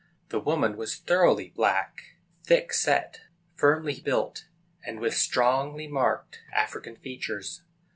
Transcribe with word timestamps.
The 0.29 0.39
woman 0.39 0.77
was 0.77 0.95
thoroughly 0.95 1.49
black, 1.51 2.15
thick 2.43 2.73
set, 2.73 3.21
firmly 3.53 4.01
built, 4.03 4.47
and 4.83 4.99
with 4.99 5.13
strongly 5.15 5.87
marked 5.87 6.39
African 6.51 6.95
features. 6.95 7.61